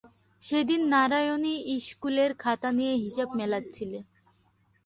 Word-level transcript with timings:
সেদিন 0.41 0.81
নারায়ণী 0.93 1.53
ইস্কুলের 1.75 2.31
খাতা 2.39 2.69
নিয়ে 2.77 2.93
হিসেব 3.03 3.27
মেলাচ্ছিলে। 3.39 3.99